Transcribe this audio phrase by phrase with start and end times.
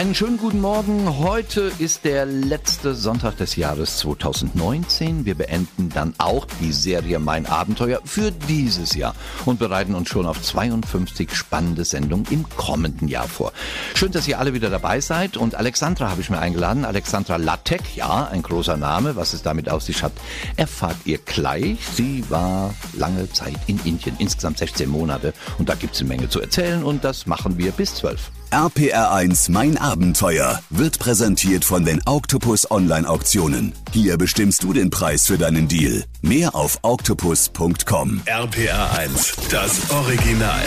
[0.00, 1.18] Einen schönen guten Morgen.
[1.18, 5.26] Heute ist der letzte Sonntag des Jahres 2019.
[5.26, 9.14] Wir beenden dann auch die Serie Mein Abenteuer für dieses Jahr
[9.44, 13.52] und bereiten uns schon auf 52 spannende Sendungen im kommenden Jahr vor.
[13.94, 16.86] Schön, dass ihr alle wieder dabei seid und Alexandra habe ich mir eingeladen.
[16.86, 19.16] Alexandra Lattek, ja, ein großer Name.
[19.16, 20.12] Was es damit auf sich hat,
[20.56, 21.76] erfahrt ihr gleich.
[21.94, 26.30] Sie war lange Zeit in Indien, insgesamt 16 Monate und da gibt es eine Menge
[26.30, 28.30] zu erzählen und das machen wir bis 12.
[28.50, 33.72] RPR1 Mein Abenteuer wird präsentiert von den Octopus Online Auktionen.
[33.92, 36.02] Hier bestimmst du den Preis für deinen Deal.
[36.20, 38.22] Mehr auf octopus.com.
[38.26, 40.64] RPR1, das Original.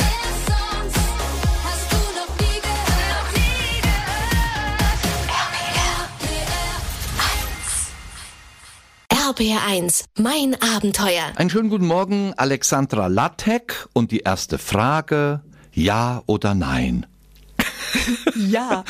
[9.09, 11.34] RPR1, mein Abenteuer.
[11.35, 13.89] Einen schönen guten Morgen, Alexandra Lattek.
[13.91, 15.41] Und die erste Frage,
[15.73, 17.07] ja oder nein?
[18.36, 18.84] Ja.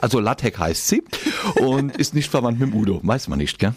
[0.00, 1.02] Also Latek heißt sie
[1.56, 3.00] und ist nicht verwandt mit dem Udo.
[3.02, 3.74] Weiß man nicht, gell?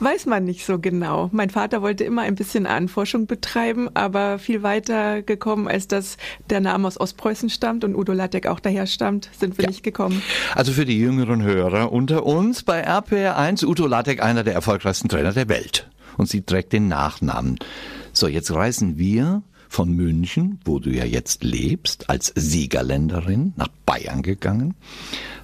[0.00, 1.28] Weiß man nicht so genau.
[1.32, 6.16] Mein Vater wollte immer ein bisschen Anforschung betreiben, aber viel weiter gekommen, als dass
[6.50, 9.70] der Name aus Ostpreußen stammt und Udo Lattek auch daher stammt, sind wir ja.
[9.70, 10.22] nicht gekommen.
[10.54, 15.32] Also für die jüngeren Hörer unter uns bei RPR1 Udo Lattek einer der erfolgreichsten Trainer
[15.32, 15.88] der Welt.
[16.16, 17.58] Und sie trägt den Nachnamen.
[18.12, 24.22] So, jetzt reisen wir von München, wo du ja jetzt lebst, als Siegerländerin nach Bayern
[24.22, 24.74] gegangen,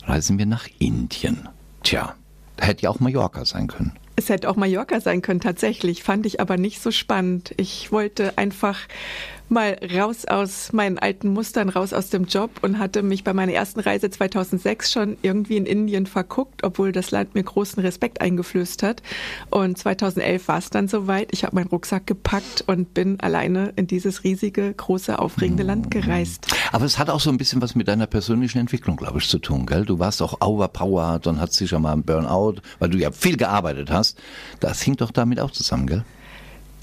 [0.05, 1.48] reisen wir nach Indien.
[1.83, 2.14] Tja,
[2.58, 3.92] hätte ja auch Mallorca sein können.
[4.16, 6.03] Es hätte auch Mallorca sein können, tatsächlich.
[6.03, 7.53] Fand ich aber nicht so spannend.
[7.56, 8.78] Ich wollte einfach
[9.48, 13.53] mal raus aus meinen alten Mustern, raus aus dem Job und hatte mich bei meiner
[13.53, 18.83] ersten Reise 2006 schon irgendwie in Indien verguckt, obwohl das Land mir großen Respekt eingeflößt
[18.83, 19.03] hat.
[19.50, 21.28] Und 2011 war es dann soweit.
[21.33, 26.47] Ich habe meinen Rucksack gepackt und bin alleine in dieses riesige, große, aufregende Land gereist.
[26.72, 29.39] Aber es hat auch so ein bisschen was mit deiner persönlichen Entwicklung, glaube ich, zu
[29.39, 29.84] tun, gell?
[29.84, 33.91] Du warst auch overpowered und hattest sicher mal einen Burnout, weil du ja viel gearbeitet
[33.91, 34.19] hast.
[34.60, 36.04] Das hing doch damit auch zusammen, gell?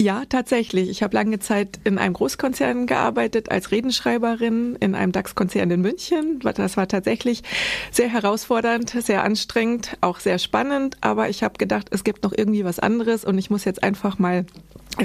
[0.02, 0.90] Ja, tatsächlich.
[0.90, 6.40] Ich habe lange Zeit in einem Großkonzern gearbeitet als Redenschreiberin in einem DAX-Konzern in München.
[6.40, 7.44] Das war tatsächlich
[7.92, 10.98] sehr herausfordernd, sehr anstrengend, auch sehr spannend.
[11.02, 14.18] Aber ich habe gedacht, es gibt noch irgendwie was anderes und ich muss jetzt einfach
[14.18, 14.48] mal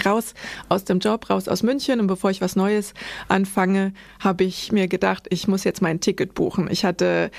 [0.06, 0.32] raus
[0.70, 2.00] aus dem Job, raus aus München.
[2.00, 2.94] Und bevor ich was Neues
[3.28, 6.68] anfange, habe ich mir gedacht, ich muss jetzt mein Ticket buchen.
[6.70, 7.30] Ich hatte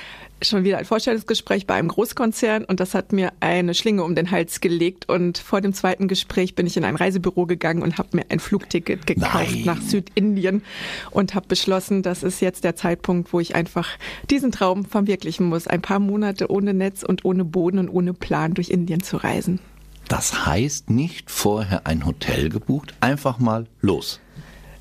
[0.41, 4.31] schon wieder ein Vorstellungsgespräch bei einem Großkonzern und das hat mir eine Schlinge um den
[4.31, 5.09] Hals gelegt.
[5.09, 8.39] Und vor dem zweiten Gespräch bin ich in ein Reisebüro gegangen und habe mir ein
[8.39, 9.63] Flugticket gekauft Nein.
[9.65, 10.63] nach Südindien
[11.11, 13.89] und habe beschlossen, das ist jetzt der Zeitpunkt, wo ich einfach
[14.29, 15.67] diesen Traum verwirklichen muss.
[15.67, 19.59] Ein paar Monate ohne Netz und ohne Boden und ohne Plan durch Indien zu reisen.
[20.07, 24.21] Das heißt nicht vorher ein Hotel gebucht, einfach mal los.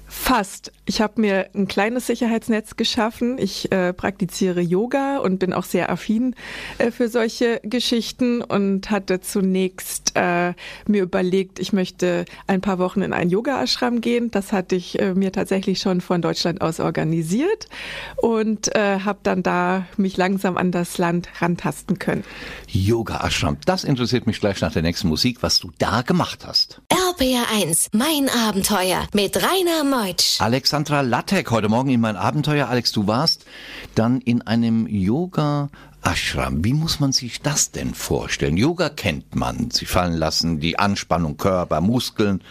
[0.09, 0.73] Fast.
[0.85, 3.39] Ich habe mir ein kleines Sicherheitsnetz geschaffen.
[3.39, 6.35] Ich äh, praktiziere Yoga und bin auch sehr affin
[6.79, 10.55] äh, für solche Geschichten und hatte zunächst äh,
[10.87, 14.31] mir überlegt, ich möchte ein paar Wochen in einen Yoga-Ashram gehen.
[14.31, 17.69] Das hatte ich äh, mir tatsächlich schon von Deutschland aus organisiert
[18.17, 22.23] und äh, habe dann da mich langsam an das Land rantasten können.
[22.69, 26.81] Yoga-Ashram, das interessiert mich gleich nach der nächsten Musik, was du da gemacht hast.
[27.19, 30.39] RPR 1, mein Abenteuer mit Rainer Meutsch.
[30.39, 32.69] Alexandra Lattek, heute Morgen in mein Abenteuer.
[32.69, 33.47] Alex, du warst
[33.95, 35.71] dann in einem Yoga
[36.03, 36.63] Ashram.
[36.63, 38.59] Wie muss man sich das denn vorstellen?
[38.59, 39.71] Yoga kennt man.
[39.71, 42.43] Sie fallen lassen, die Anspannung Körper, Muskeln.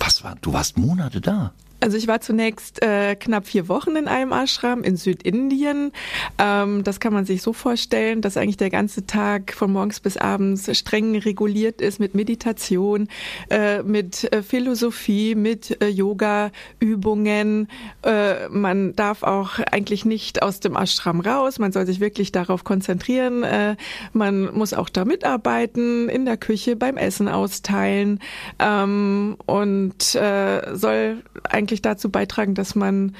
[0.00, 1.52] Was war, du warst Monate da.
[1.80, 5.92] Also ich war zunächst äh, knapp vier Wochen in einem Ashram in Südindien.
[6.38, 10.18] Ähm, das kann man sich so vorstellen, dass eigentlich der ganze Tag von morgens bis
[10.18, 13.08] abends streng reguliert ist mit Meditation,
[13.48, 17.68] äh, mit äh, Philosophie, mit äh, Yoga-Übungen.
[18.02, 21.58] Äh, man darf auch eigentlich nicht aus dem Ashram raus.
[21.58, 23.42] Man soll sich wirklich darauf konzentrieren.
[23.42, 23.76] Äh,
[24.12, 28.20] man muss auch da mitarbeiten, in der Küche, beim Essen austeilen
[28.58, 33.14] ähm, und äh, soll eigentlich eigentlich dazu beitragen, dass man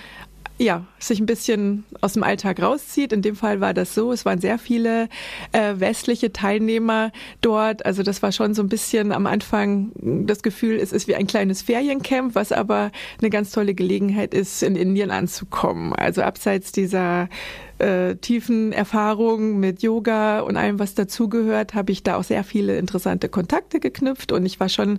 [0.58, 3.14] ja, sich ein bisschen aus dem Alltag rauszieht.
[3.14, 4.12] In dem Fall war das so.
[4.12, 5.08] Es waren sehr viele
[5.52, 7.86] äh, westliche Teilnehmer dort.
[7.86, 11.26] Also das war schon so ein bisschen am Anfang das Gefühl, es ist wie ein
[11.26, 15.94] kleines Feriencamp, was aber eine ganz tolle Gelegenheit ist, in Indien anzukommen.
[15.94, 17.30] Also abseits dieser
[17.78, 22.76] äh, tiefen Erfahrung mit Yoga und allem, was dazugehört, habe ich da auch sehr viele
[22.76, 24.98] interessante Kontakte geknüpft und ich war schon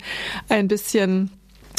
[0.49, 1.29] ein bisschen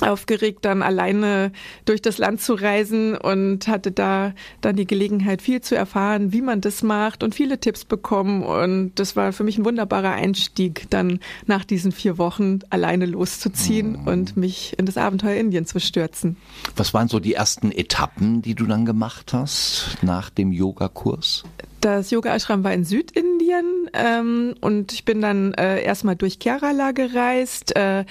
[0.03, 1.53] aufgeregt, dann alleine
[1.85, 6.43] durch das Land zu reisen und hatte da dann die Gelegenheit, viel zu erfahren, wie
[6.43, 8.43] man das macht und viele Tipps bekommen.
[8.43, 14.01] Und das war für mich ein wunderbarer Einstieg, dann nach diesen vier Wochen alleine loszuziehen
[14.01, 14.07] mhm.
[14.07, 16.37] und mich in das Abenteuer Indien zu stürzen.
[16.77, 21.45] Was waren so die ersten Etappen, die du dann gemacht hast nach dem Yogakurs?
[21.82, 26.93] Das Yoga Ashram war in Südindien ähm, und ich bin dann äh, erstmal durch Kerala
[26.93, 28.05] gereist, äh,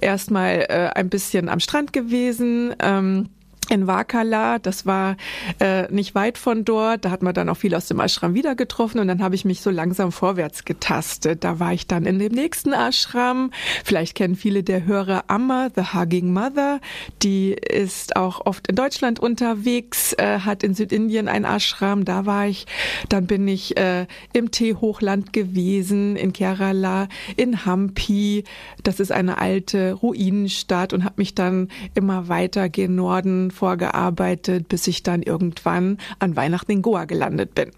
[0.00, 2.74] erstmal äh, ein bisschen am Strand gewesen.
[2.80, 3.28] Ähm,
[3.68, 5.16] in Wakala, das war
[5.60, 7.04] äh, nicht weit von dort.
[7.04, 9.44] Da hat man dann auch viel aus dem Ashram wieder getroffen und dann habe ich
[9.44, 11.44] mich so langsam vorwärts getastet.
[11.44, 13.50] Da war ich dann in dem nächsten Ashram.
[13.84, 16.80] Vielleicht kennen viele der Hörer Amma, The Hugging Mother.
[17.22, 22.04] Die ist auch oft in Deutschland unterwegs, äh, hat in Südindien ein Ashram.
[22.04, 22.66] Da war ich.
[23.08, 28.44] Dann bin ich äh, im Teehochland gewesen, in Kerala, in Hampi.
[28.82, 34.86] Das ist eine alte Ruinenstadt und habe mich dann immer weiter gen Norden vorgearbeitet, bis
[34.86, 37.70] ich dann irgendwann an Weihnachten in Goa gelandet bin.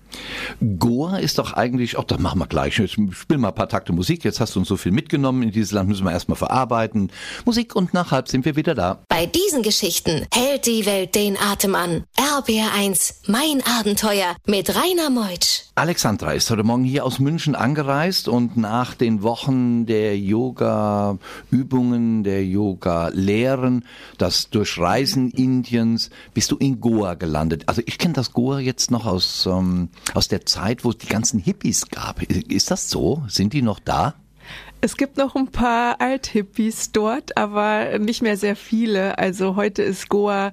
[0.78, 3.92] Goa ist doch eigentlich, auch da machen wir gleich, ich spiel mal ein paar Takte
[3.92, 7.10] Musik, jetzt hast du uns so viel mitgenommen, in dieses Land müssen wir erstmal verarbeiten.
[7.44, 9.02] Musik und nach halb sind wir wieder da.
[9.08, 12.04] Bei diesen Geschichten hält die Welt den Atem an.
[12.16, 15.62] RBR1, mein Abenteuer mit Rainer Meutsch.
[15.74, 22.44] Alexandra ist heute Morgen hier aus München angereist und nach den Wochen der Yoga-Übungen, der
[22.44, 23.86] Yoga-Lehren,
[24.18, 27.62] das Durchreisen Indiens, bist du in Goa gelandet.
[27.66, 31.06] Also ich kenne das Goa jetzt noch aus ähm, aus der Zeit, wo es die
[31.06, 32.22] ganzen Hippies gab.
[32.22, 33.24] Ist das so?
[33.28, 34.14] Sind die noch da?
[34.82, 39.18] Es gibt noch ein paar Althippies dort, aber nicht mehr sehr viele.
[39.18, 40.52] Also heute ist Goa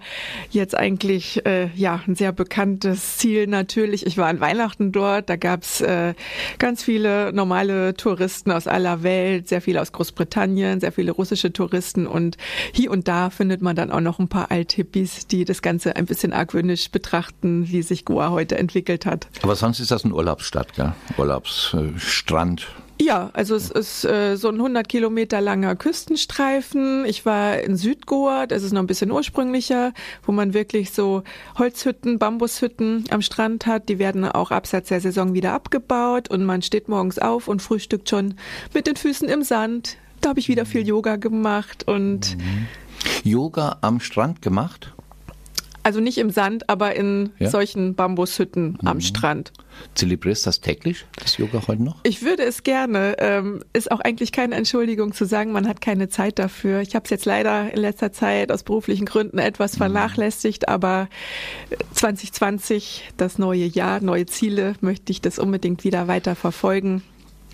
[0.49, 4.05] jetzt eigentlich äh, ja ein sehr bekanntes Ziel natürlich.
[4.05, 6.13] Ich war an Weihnachten dort, da gab's äh,
[6.57, 12.05] ganz viele normale Touristen aus aller Welt, sehr viele aus Großbritannien, sehr viele russische Touristen
[12.05, 12.35] und
[12.73, 16.05] hier und da findet man dann auch noch ein paar Althippies, die das Ganze ein
[16.05, 19.27] bisschen argwöhnisch betrachten, wie sich Goa heute entwickelt hat.
[19.41, 20.91] Aber sonst ist das eine Urlaubsstadt, gell?
[21.17, 22.67] Urlaubsstrand.
[22.99, 27.05] Ja, also es ist äh, so ein 100 Kilometer langer Küstenstreifen.
[27.05, 31.23] Ich war in Südgoa, das ist noch ein bisschen ursprünglicher, wo man wirklich so
[31.57, 33.89] Holzhütten, Bambushütten am Strand hat.
[33.89, 38.09] Die werden auch abseits der Saison wieder abgebaut und man steht morgens auf und frühstückt
[38.09, 38.33] schon
[38.73, 39.97] mit den Füßen im Sand.
[40.21, 42.67] Da habe ich wieder viel Yoga gemacht und mhm.
[43.23, 44.93] Yoga am Strand gemacht?
[45.87, 47.49] Also nicht im Sand, aber in ja?
[47.49, 48.87] solchen Bambushütten mhm.
[48.89, 49.53] am Strand.
[49.95, 51.95] Zelebrierst du das täglich, das Yoga heute noch?
[52.03, 53.15] Ich würde es gerne.
[53.19, 56.81] Ähm, ist auch eigentlich keine Entschuldigung zu sagen, man hat keine Zeit dafür.
[56.81, 59.77] Ich habe es jetzt leider in letzter Zeit aus beruflichen Gründen etwas mhm.
[59.77, 61.07] vernachlässigt, aber
[61.93, 67.01] 2020, das neue Jahr, neue Ziele, möchte ich das unbedingt wieder weiter verfolgen.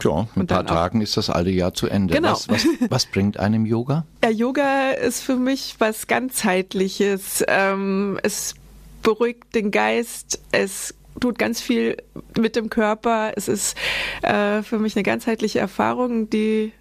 [0.02, 2.14] Ja, in ein paar Tagen ist das alte Jahr zu Ende.
[2.16, 2.32] Genau.
[2.32, 4.06] Was, was, was bringt einem Yoga?
[4.24, 7.44] Ja, Yoga ist für mich was ganzheitliches.
[7.48, 8.56] Ähm, es
[9.02, 11.98] beruhigt den Geist, es tut ganz viel
[12.38, 13.34] mit dem Körper.
[13.36, 13.78] Es ist
[14.22, 16.72] äh, für mich eine ganzheitliche Erfahrung, die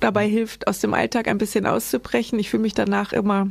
[0.00, 2.38] dabei hilft, aus dem Alltag ein bisschen auszubrechen.
[2.38, 3.48] Ich fühle mich danach immer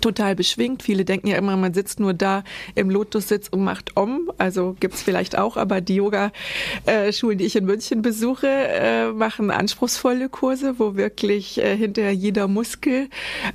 [0.00, 0.82] total beschwingt.
[0.82, 2.44] Viele denken ja immer, man sitzt nur da
[2.74, 4.30] im Lotussitz und macht Om.
[4.38, 10.28] Also gibt's vielleicht auch, aber die Yoga-Schulen, die ich in München besuche, äh, machen anspruchsvolle
[10.28, 13.08] Kurse, wo wirklich äh, hinterher jeder Muskel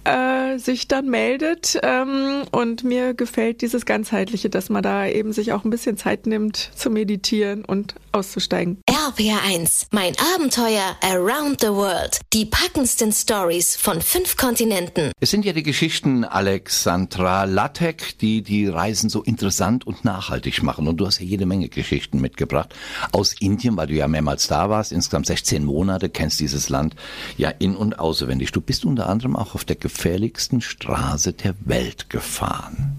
[0.04, 1.80] äh, sich dann meldet.
[1.84, 6.26] Ähm, und mir gefällt dieses Ganzheitliche, dass man da eben sich auch ein bisschen Zeit
[6.26, 8.82] nimmt zu meditieren und auszusteigen.
[8.90, 12.20] RPR1, mein Abenteuer Around the World.
[12.34, 15.12] Die packendsten Stories von fünf Kontinenten.
[15.20, 20.88] Es sind ja die Geschichten Alexandra Latek, die die Reisen so interessant und nachhaltig machen.
[20.88, 22.74] Und du hast ja jede Menge Geschichten mitgebracht
[23.12, 26.96] aus Indien, weil du ja mehrmals da warst, insgesamt 16 Monate, kennst dieses Land
[27.38, 28.52] ja in- und auswendig.
[28.52, 32.98] Du bist unter anderem auch auf der gefährlichsten Straße der Welt gefahren.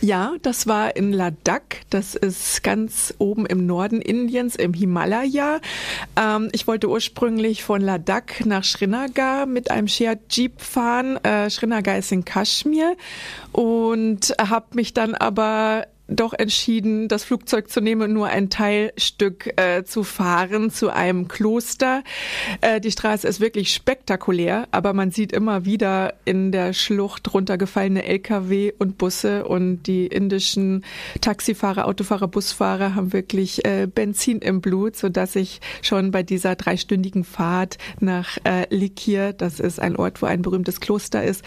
[0.00, 1.78] Ja, das war in Ladakh.
[1.90, 5.60] Das ist ganz oben im Norden Indiens, im Himalaya.
[6.16, 11.16] Ähm, ich wollte ursprünglich von Ladakh nach Srinagar mit einem Shared Jeep fahren.
[11.24, 12.96] Äh, Srinagar ist in Kaschmir
[13.50, 19.52] und habe mich dann aber doch entschieden, das Flugzeug zu nehmen und nur ein Teilstück
[19.56, 22.02] äh, zu fahren zu einem Kloster.
[22.62, 28.04] Äh, die Straße ist wirklich spektakulär, aber man sieht immer wieder in der Schlucht runtergefallene
[28.04, 30.84] Lkw und Busse und die indischen
[31.20, 36.56] Taxifahrer, Autofahrer, Busfahrer haben wirklich äh, Benzin im Blut, so dass ich schon bei dieser
[36.56, 41.44] dreistündigen Fahrt nach äh, Likir, das ist ein Ort, wo ein berühmtes Kloster ist,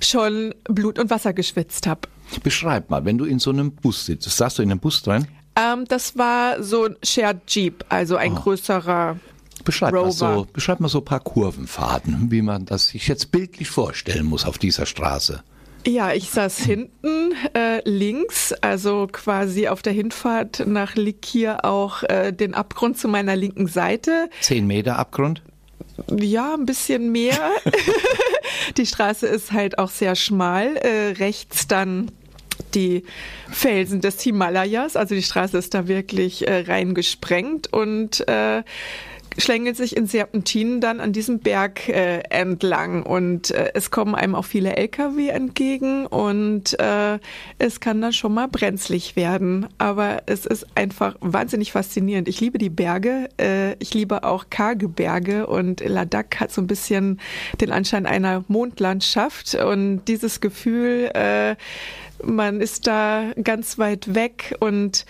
[0.00, 2.08] schon Blut und Wasser geschwitzt habe.
[2.42, 5.26] Beschreib mal, wenn du in so einem Bus sitzt, saßt du in einem Bus drin?
[5.56, 8.40] Ähm, das war so ein Shared Jeep, also ein oh.
[8.40, 9.16] größerer
[9.64, 13.68] Beschreib mal, so, beschreib mal so ein paar Kurvenfahrten, wie man das sich jetzt bildlich
[13.68, 15.42] vorstellen muss auf dieser Straße.
[15.86, 22.32] Ja, ich saß hinten äh, links, also quasi auf der Hinfahrt nach Likir auch äh,
[22.32, 24.28] den Abgrund zu meiner linken Seite.
[24.40, 25.42] Zehn Meter Abgrund?
[26.18, 27.50] Ja, ein bisschen mehr.
[28.76, 30.76] die Straße ist halt auch sehr schmal.
[30.76, 32.10] Äh, rechts dann
[32.74, 33.04] die
[33.50, 38.62] Felsen des Himalayas, also die Straße ist da wirklich äh, rein gesprengt und äh,
[39.38, 44.34] schlängelt sich in Serpentinen dann an diesem Berg äh, entlang und äh, es kommen einem
[44.34, 47.18] auch viele LKW entgegen und äh,
[47.58, 49.68] es kann dann schon mal brenzlig werden.
[49.78, 52.28] Aber es ist einfach wahnsinnig faszinierend.
[52.28, 56.66] Ich liebe die Berge, äh, ich liebe auch karge Berge und Ladakh hat so ein
[56.66, 57.20] bisschen
[57.60, 61.56] den Anschein einer Mondlandschaft und dieses Gefühl, äh,
[62.24, 65.04] man ist da ganz weit weg und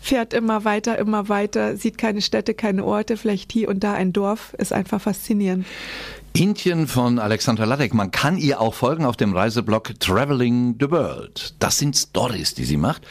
[0.00, 4.12] fährt immer weiter, immer weiter, sieht keine Städte, keine Orte, vielleicht hier und da ein
[4.12, 5.66] Dorf, ist einfach faszinierend.
[6.34, 7.94] Indien von Alexandra Ladek.
[7.94, 11.54] Man kann ihr auch folgen auf dem Reiseblog Traveling the World.
[11.58, 13.02] Das sind Stories, die sie macht.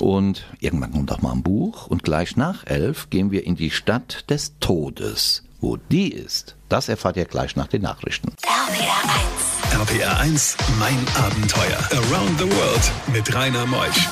[0.00, 1.86] Und irgendwann kommt auch mal ein Buch.
[1.86, 5.44] Und gleich nach elf gehen wir in die Stadt des Todes.
[5.60, 8.32] Wo die ist, das erfahrt ihr gleich nach den Nachrichten.
[8.42, 9.04] RPR
[9.38, 9.43] 1.
[9.74, 11.78] RPR 1, mein Abenteuer.
[11.90, 14.08] Around the World mit Rainer Meusch.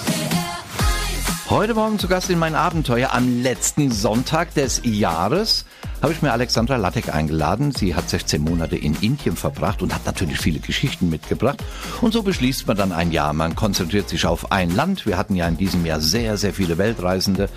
[1.50, 5.64] Heute Morgen zu Gast in mein Abenteuer am letzten Sonntag des Jahres
[6.02, 7.70] habe ich mir Alexandra Lattek eingeladen.
[7.70, 11.62] Sie hat 16 Monate in Indien verbracht und hat natürlich viele Geschichten mitgebracht.
[12.00, 13.32] Und so beschließt man dann ein Jahr.
[13.32, 15.06] Man konzentriert sich auf ein Land.
[15.06, 17.48] Wir hatten ja in diesem Jahr sehr, sehr viele Weltreisende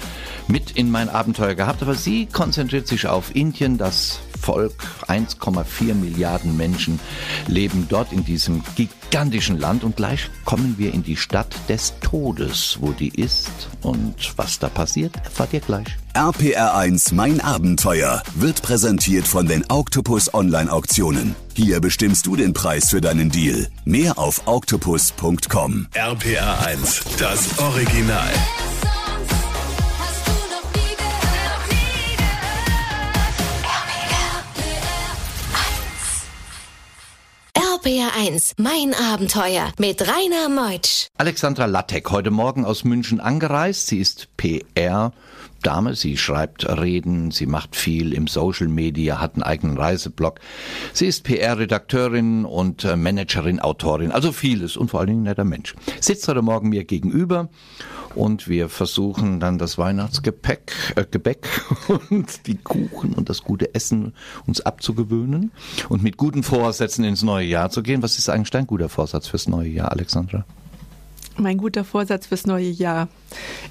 [0.47, 1.81] mit in mein Abenteuer gehabt.
[1.81, 4.75] Aber sie konzentriert sich auf Indien, das Volk,
[5.07, 6.99] 1,4 Milliarden Menschen
[7.47, 9.04] leben dort in diesem gigantischen
[9.57, 13.49] Land und gleich kommen wir in die Stadt des Todes, wo die ist
[13.81, 15.87] und was da passiert, erfahrt ihr gleich.
[16.13, 21.35] RPR1 Mein Abenteuer wird präsentiert von den Octopus Online Auktionen.
[21.53, 23.67] Hier bestimmst du den Preis für deinen Deal.
[23.83, 25.87] Mehr auf octopus.com.
[25.93, 28.31] RPR1, das Original.
[37.85, 41.09] RPR1, mein Abenteuer mit Rainer Meutsch.
[41.17, 43.85] Alexandra Lattek, heute Morgen aus München angereist.
[43.85, 45.13] Sie ist PR.
[45.65, 50.39] Dame, sie schreibt Reden, sie macht viel im Social Media, hat einen eigenen Reiseblog.
[50.93, 55.43] Sie ist PR-Redakteurin und äh, Managerin, Autorin, also vieles und vor allen Dingen ein netter
[55.43, 55.73] Mensch.
[55.99, 57.49] Sitzt heute Morgen mir gegenüber
[58.13, 61.47] und wir versuchen dann das Weihnachtsgepäck, äh, Gebäck
[62.09, 64.13] und die Kuchen und das gute Essen
[64.45, 65.51] uns abzugewöhnen
[65.89, 68.03] und mit guten Vorsätzen ins neue Jahr zu gehen.
[68.03, 70.45] Was ist eigentlich dein guter Vorsatz fürs neue Jahr, Alexandra?
[71.37, 73.09] Mein guter Vorsatz fürs neue Jahr.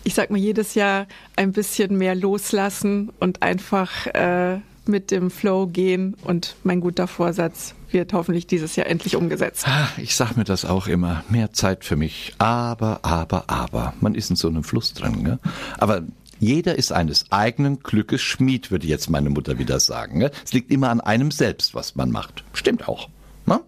[0.04, 1.06] Ich sag mal jedes Jahr
[1.36, 7.74] ein bisschen mehr loslassen und einfach äh, mit dem Flow gehen und mein guter Vorsatz
[7.90, 9.66] wird hoffentlich dieses Jahr endlich umgesetzt.
[9.66, 11.24] Ah, ich sag mir das auch immer.
[11.28, 12.34] Mehr Zeit für mich.
[12.38, 13.94] Aber, aber, aber.
[14.00, 15.22] Man ist in so einem Fluss drin.
[15.22, 15.38] Ne?
[15.78, 16.02] Aber
[16.38, 20.20] jeder ist eines eigenen Glückes Schmied, würde jetzt meine Mutter wieder sagen.
[20.44, 22.44] Es liegt immer an einem selbst, was man macht.
[22.52, 23.08] Stimmt auch.
[23.46, 23.60] Ne?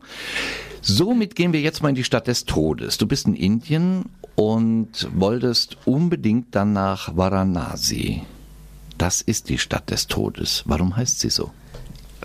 [0.80, 2.98] Somit gehen wir jetzt mal in die Stadt des Todes.
[2.98, 4.04] Du bist in Indien
[4.36, 8.22] und wolltest unbedingt dann nach Varanasi.
[8.98, 10.62] Das ist die Stadt des Todes.
[10.66, 11.50] Warum heißt sie so?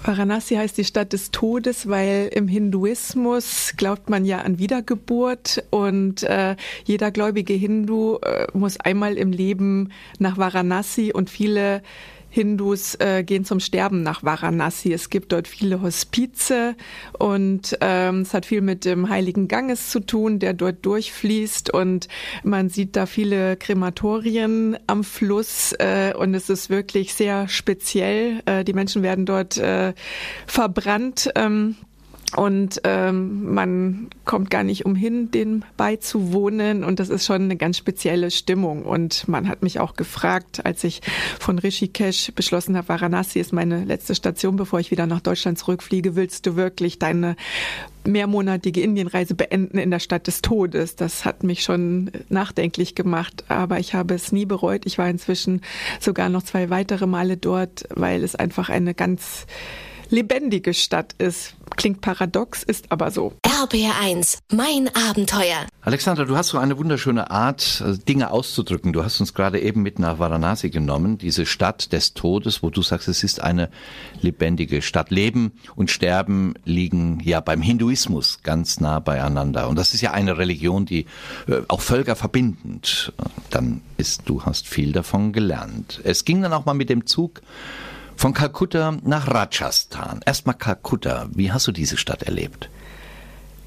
[0.04, 6.24] Varanasi heißt die Stadt des Todes, weil im Hinduismus glaubt man ja an Wiedergeburt und
[6.24, 6.56] äh,
[6.86, 11.84] jeder gläubige Hindu äh, muss einmal im Leben nach Varanasi und viele
[12.32, 14.94] Hindus äh, gehen zum Sterben nach Varanasi.
[14.94, 16.76] Es gibt dort viele Hospize
[17.20, 22.08] und ähm, es hat viel mit dem Heiligen Ganges zu tun, der dort durchfließt und
[22.44, 28.42] man sieht da viele Krematorien am Fluss äh, und es ist wirklich sehr speziell.
[28.46, 29.94] Äh, die Menschen werden dort äh,
[30.48, 31.30] verbrannt.
[31.36, 31.76] Ähm,
[32.36, 36.84] und ähm, man kommt gar nicht umhin, dem beizuwohnen.
[36.84, 38.84] Und das ist schon eine ganz spezielle Stimmung.
[38.84, 41.02] Und man hat mich auch gefragt, als ich
[41.40, 46.16] von Rishikesh beschlossen habe, Varanasi ist meine letzte Station, bevor ich wieder nach Deutschland zurückfliege,
[46.16, 47.36] willst du wirklich deine
[48.06, 50.96] mehrmonatige Indienreise beenden in der Stadt des Todes?
[50.96, 53.44] Das hat mich schon nachdenklich gemacht.
[53.50, 54.86] Aber ich habe es nie bereut.
[54.86, 55.62] Ich war inzwischen
[56.00, 59.46] sogar noch zwei weitere Male dort, weil es einfach eine ganz
[60.12, 61.56] lebendige Stadt ist.
[61.78, 63.34] Klingt paradox, ist aber so.
[63.46, 65.66] RBR1, mein Abenteuer.
[65.82, 68.92] Alexander, du hast so eine wunderschöne Art, äh, Dinge auszudrücken.
[68.92, 72.82] Du hast uns gerade eben mit nach Varanasi genommen, diese Stadt des Todes, wo du
[72.82, 73.70] sagst, es ist eine
[74.20, 75.12] lebendige Stadt.
[75.12, 79.70] Leben und Sterben liegen ja beim Hinduismus ganz nah beieinander.
[79.70, 81.06] Und das ist ja eine Religion, die
[81.48, 83.14] äh, auch Völker verbindend.
[83.50, 86.02] Dann ist, du hast viel davon gelernt.
[86.04, 87.42] Es ging dann auch mal mit dem Zug
[88.16, 90.22] Von Kalkutta nach Rajasthan.
[90.26, 91.30] Erstmal Kalkutta.
[91.34, 92.70] Wie hast du diese Stadt erlebt?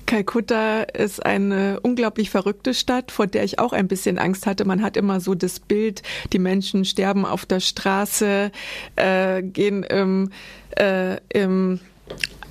[0.06, 4.64] Kalkutta ist eine unglaublich verrückte Stadt, vor der ich auch ein bisschen Angst hatte.
[4.64, 8.50] Man hat immer so das Bild, die Menschen sterben auf der Straße,
[8.96, 10.30] äh, gehen im,
[10.76, 11.80] äh, im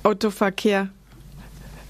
[0.02, 0.88] Autoverkehr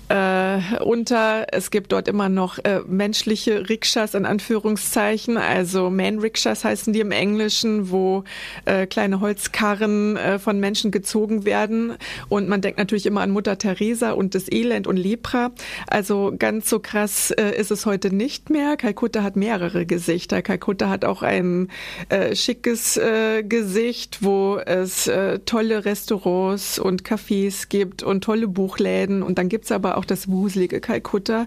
[0.08, 1.46] äh, unter.
[1.52, 7.10] Es gibt dort immer noch äh, menschliche Rikschas in Anführungszeichen, also Man-Rikschas heißen die im
[7.10, 8.24] Englischen, wo
[8.64, 11.94] äh, kleine Holzkarren äh, von Menschen gezogen werden.
[12.28, 15.52] Und man denkt natürlich immer an Mutter Teresa und das Elend und Lepra.
[15.86, 18.76] Also ganz so krass äh, ist es heute nicht mehr.
[18.76, 20.42] Kalkutta hat mehrere Gesichter.
[20.42, 21.68] Kalkutta hat auch ein
[22.08, 29.22] äh, schickes äh, Gesicht, wo es äh, tolle Restaurants und Cafés gibt und tolle Buchläden.
[29.22, 31.46] Und dann gibt's aber auch das wuselige Kalkutta,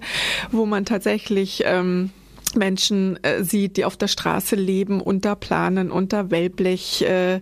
[0.52, 2.12] wo man tatsächlich ähm,
[2.56, 7.42] Menschen äh, sieht, die auf der Straße leben, unter Planen, unter Wellblechdächern,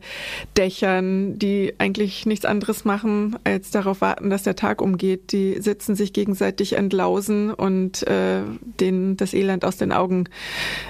[1.34, 5.32] äh, die eigentlich nichts anderes machen, als darauf warten, dass der Tag umgeht.
[5.32, 8.42] Die sitzen sich gegenseitig entlausen und äh,
[8.80, 10.26] denen das Elend aus den Augen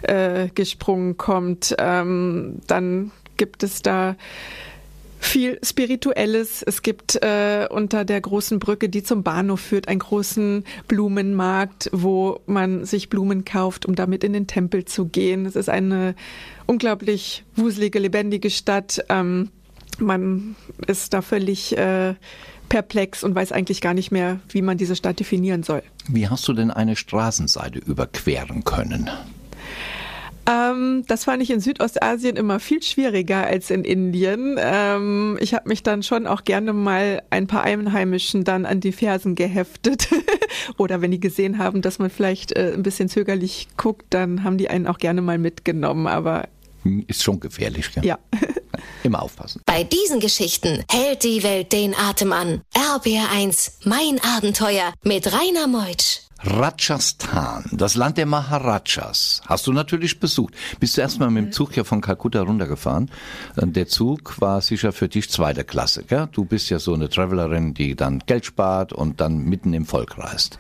[0.04, 1.76] äh, gesprungen kommt.
[1.78, 4.16] Ähm, dann gibt es da
[5.26, 6.64] viel Spirituelles.
[6.64, 12.40] Es gibt äh, unter der großen Brücke, die zum Bahnhof führt, einen großen Blumenmarkt, wo
[12.46, 15.46] man sich Blumen kauft, um damit in den Tempel zu gehen.
[15.46, 16.16] Es ist eine
[16.66, 19.04] unglaublich wuselige, lebendige Stadt.
[19.10, 19.50] Ähm,
[20.00, 20.56] man
[20.88, 22.16] ist da völlig äh,
[22.70, 25.84] perplex und weiß eigentlich gar nicht mehr, wie man diese Stadt definieren soll.
[26.08, 29.10] Wie hast du denn eine Straßenseite überqueren können?
[30.48, 34.58] Ähm, das fand ich in Südostasien immer viel schwieriger als in Indien.
[34.60, 38.92] Ähm, ich habe mich dann schon auch gerne mal ein paar Einheimischen dann an die
[38.92, 40.08] Fersen geheftet.
[40.78, 44.58] Oder wenn die gesehen haben, dass man vielleicht äh, ein bisschen zögerlich guckt, dann haben
[44.58, 46.08] die einen auch gerne mal mitgenommen.
[46.08, 46.48] Aber
[46.84, 48.06] hm, ist schon gefährlich, gell?
[48.06, 48.20] Ja.
[49.04, 49.62] Immer aufpassen.
[49.66, 52.62] Bei diesen Geschichten hält die Welt den Atem an.
[52.74, 56.25] RBR1, mein Abenteuer mit Rainer Meutsch.
[56.48, 60.54] Rajasthan, das Land der Maharajas, hast du natürlich besucht.
[60.80, 63.10] Bist du erstmal mit dem Zug hier von Kalkutta runtergefahren?
[63.56, 66.30] Äh, der Zug war sicher für dich zweite Klasse, gell?
[66.32, 70.20] Du bist ja so eine Travelerin, die dann Geld spart und dann mitten im Volk
[70.20, 70.60] reist.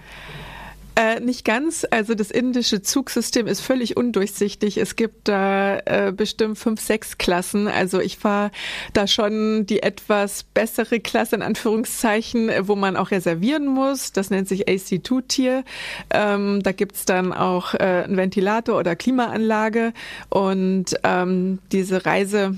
[0.97, 1.85] Äh, nicht ganz.
[1.89, 4.77] Also das indische Zugsystem ist völlig undurchsichtig.
[4.77, 7.67] Es gibt da äh, bestimmt fünf, sechs Klassen.
[7.67, 8.51] Also ich fahre
[8.93, 14.13] da schon die etwas bessere Klasse in Anführungszeichen, wo man auch reservieren muss.
[14.13, 15.65] Das nennt sich AC2-Tier.
[16.11, 19.91] Ähm, da gibt's dann auch äh, einen Ventilator oder Klimaanlage.
[20.29, 22.57] Und ähm, diese Reise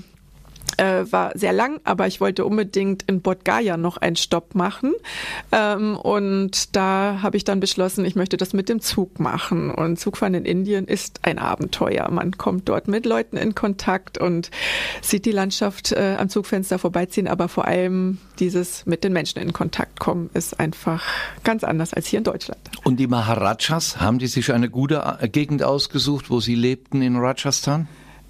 [0.76, 4.94] äh, war sehr lang, aber ich wollte unbedingt in Bodh Gaya noch einen Stopp machen.
[5.52, 9.70] Ähm, und da habe ich dann beschlossen, ich möchte das mit dem Zug machen.
[9.70, 12.10] Und Zugfahren in Indien ist ein Abenteuer.
[12.10, 14.50] Man kommt dort mit Leuten in Kontakt und
[15.00, 19.52] sieht die Landschaft äh, am Zugfenster vorbeiziehen, aber vor allem dieses mit den Menschen in
[19.52, 21.02] Kontakt kommen ist einfach
[21.44, 22.60] ganz anders als hier in Deutschland.
[22.84, 27.88] Und die Maharajas, haben die sich eine gute Gegend ausgesucht, wo sie lebten in Rajasthan?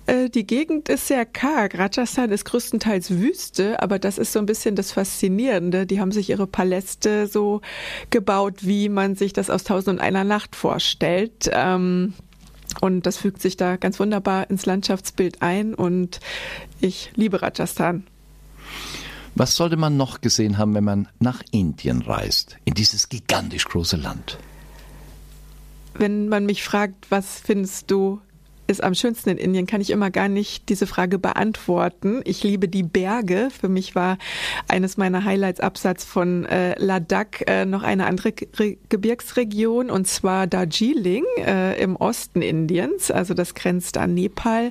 [0.08, 1.78] Äh, die Gegend ist sehr karg.
[1.78, 5.86] Rajasthan ist größtenteils Wüste, aber das ist so ein bisschen das Faszinierende.
[5.86, 7.60] Die haben sich ihre Paläste so
[8.08, 11.50] gebaut, wie man sich das aus Tausend und einer Nacht vorstellt.
[11.52, 12.14] Ähm,
[12.80, 16.20] und das fügt sich da ganz wunderbar ins Landschaftsbild ein und
[16.80, 18.06] ich liebe Rajasthan.
[19.34, 23.96] Was sollte man noch gesehen haben, wenn man nach Indien reist, in dieses gigantisch große
[23.96, 24.38] Land?
[25.94, 28.20] Wenn man mich fragt, was findest du
[28.68, 32.20] ist am schönsten in Indien, kann ich immer gar nicht diese Frage beantworten.
[32.24, 33.48] Ich liebe die Berge.
[33.50, 34.18] Für mich war
[34.68, 40.46] eines meiner Highlights abseits von äh, Ladakh äh, noch eine andere Ge Gebirgsregion und zwar
[40.46, 43.10] Darjeeling äh, im Osten Indiens.
[43.10, 44.70] Also das grenzt an Nepal.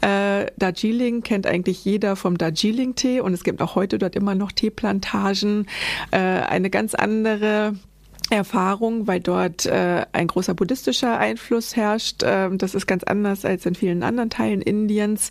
[0.00, 4.50] Äh, Darjeeling kennt eigentlich jeder vom Darjeeling-Tee und es gibt auch heute dort immer noch
[4.50, 5.66] Teeplantagen.
[6.10, 7.74] Äh, eine ganz andere
[8.30, 12.22] Erfahrung, weil dort äh, ein großer buddhistischer Einfluss herrscht.
[12.24, 15.30] Ähm, das ist ganz anders als in vielen anderen Teilen Indiens.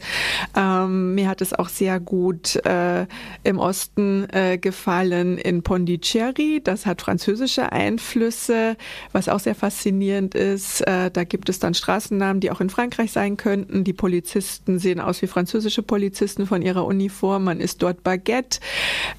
[0.55, 3.05] Ähm, mir hat es auch sehr gut äh,
[3.43, 6.61] im Osten äh, gefallen in Pondicherry.
[6.63, 8.77] Das hat französische Einflüsse,
[9.11, 10.81] was auch sehr faszinierend ist.
[10.87, 13.83] Äh, da gibt es dann Straßennamen, die auch in Frankreich sein könnten.
[13.83, 17.43] Die Polizisten sehen aus wie französische Polizisten von ihrer Uniform.
[17.43, 18.59] Man ist dort Baguette.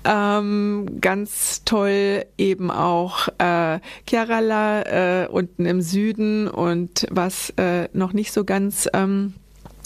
[0.04, 3.65] Ähm, ganz toll eben auch äh,
[4.06, 9.34] Kerala äh, unten im Süden und was äh, noch nicht so ganz ähm,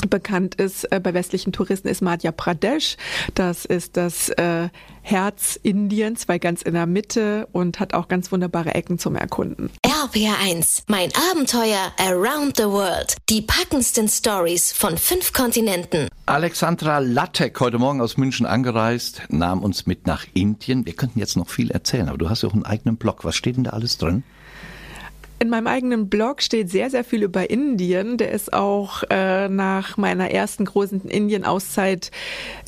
[0.09, 2.97] bekannt ist äh, bei westlichen Touristen ist Madhya Pradesh.
[3.35, 4.69] Das ist das äh,
[5.03, 9.71] Herz Indiens, weil ganz in der Mitte und hat auch ganz wunderbare Ecken zum Erkunden.
[9.85, 13.17] RPR1, mein Abenteuer around the world.
[13.29, 16.09] Die packendsten Stories von fünf Kontinenten.
[16.27, 20.87] Alexandra Lattek, heute Morgen aus München angereist, nahm uns mit nach Indien.
[20.87, 23.25] Wir könnten jetzt noch viel erzählen, aber du hast ja auch einen eigenen Blog.
[23.25, 24.23] Was steht denn da alles drin?
[25.43, 28.19] In meinem eigenen Blog steht sehr, sehr viel über Indien.
[28.19, 32.11] Der ist auch äh, nach meiner ersten großen Indien-Auszeit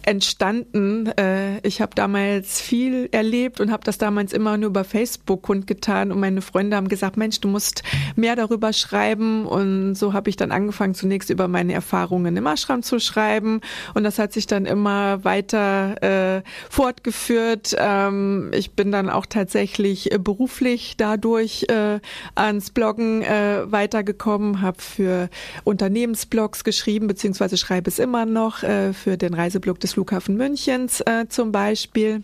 [0.06, 1.06] entstanden.
[1.18, 6.12] Äh, ich habe damals viel erlebt und habe das damals immer nur über Facebook kundgetan.
[6.12, 7.82] Und meine Freunde haben gesagt, Mensch, du musst
[8.16, 9.44] mehr darüber schreiben.
[9.46, 13.60] Und so habe ich dann angefangen, zunächst über meine Erfahrungen im Ashram zu schreiben.
[13.92, 17.76] Und das hat sich dann immer weiter äh, fortgeführt.
[17.78, 22.00] Ähm, ich bin dann auch tatsächlich äh, beruflich dadurch äh,
[22.34, 25.28] an ins Bloggen äh, weitergekommen, habe für
[25.64, 31.26] Unternehmensblogs geschrieben, beziehungsweise schreibe es immer noch äh, für den Reiseblog des Flughafen Münchens äh,
[31.28, 32.22] zum Beispiel.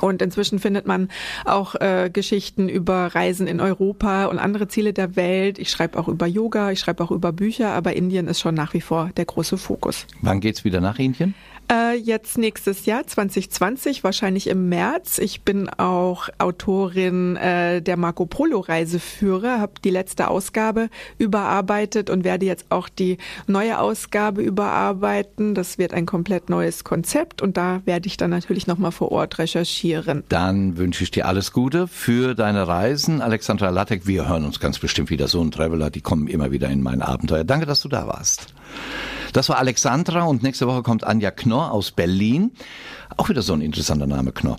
[0.00, 1.08] Und inzwischen findet man
[1.44, 5.58] auch äh, Geschichten über Reisen in Europa und andere Ziele der Welt.
[5.58, 8.74] Ich schreibe auch über Yoga, ich schreibe auch über Bücher, aber Indien ist schon nach
[8.74, 10.06] wie vor der große Fokus.
[10.22, 11.34] Wann geht's wieder nach Indien?
[11.70, 15.18] Äh, jetzt nächstes Jahr, 2020, wahrscheinlich im März.
[15.18, 22.24] Ich bin auch Autorin äh, der Marco Polo Reiseführer, habe die letzte Ausgabe überarbeitet und
[22.24, 25.54] werde jetzt auch die neue Ausgabe überarbeiten.
[25.54, 29.38] Das wird ein komplett neues Konzept und da werde ich dann natürlich nochmal vor Ort
[29.38, 30.24] recherchieren.
[30.28, 33.22] Dann wünsche ich dir alles Gute für deine Reisen.
[33.22, 35.28] Alexandra Lattek, wir hören uns ganz bestimmt wieder.
[35.28, 37.44] So ein Traveler, die kommen immer wieder in mein Abenteuer.
[37.44, 38.54] Danke, dass du da warst.
[39.32, 42.52] Das war Alexandra und nächste Woche kommt Anja Knorr aus Berlin.
[43.16, 44.58] Auch wieder so ein interessanter Name, Knorr.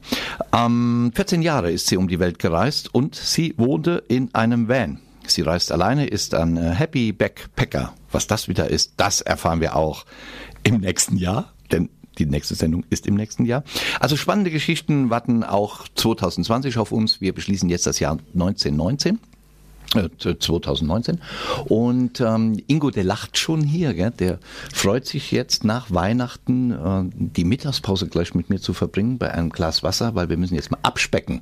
[0.52, 5.00] Ähm, 14 Jahre ist sie um die Welt gereist und sie wohnte in einem Van.
[5.28, 7.94] Sie reist alleine, ist ein äh, Happy Backpacker.
[8.12, 10.06] Was das wieder ist, das erfahren wir auch
[10.64, 13.64] im nächsten Jahr, denn die nächste Sendung ist im nächsten Jahr.
[14.00, 17.22] Also spannende Geschichten warten auch 2020 auf uns.
[17.22, 19.20] Wir beschließen jetzt das Jahr 1919.
[19.94, 21.16] 2019.
[21.16, 21.20] Äh,
[21.66, 24.12] Und ähm, Ingo, der lacht schon hier, gell?
[24.12, 24.40] der
[24.74, 29.50] freut sich jetzt nach Weihnachten äh, die Mittagspause gleich mit mir zu verbringen bei einem
[29.50, 31.42] Glas Wasser, weil wir müssen jetzt mal abspecken.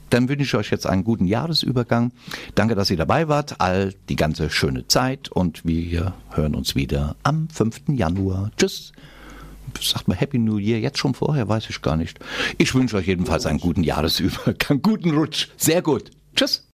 [0.09, 2.13] Dann wünsche ich euch jetzt einen guten Jahresübergang.
[2.55, 7.17] Danke, dass ihr dabei wart, all die ganze schöne Zeit und wir hören uns wieder
[7.23, 7.89] am 5.
[7.89, 8.51] Januar.
[8.55, 8.93] Tschüss
[9.81, 12.19] sagt man Happy New Year jetzt schon vorher, weiß ich gar nicht.
[12.57, 15.47] Ich wünsche euch jedenfalls einen guten Jahresübergang, guten Rutsch.
[15.57, 16.11] Sehr gut.
[16.35, 16.65] Tschüss.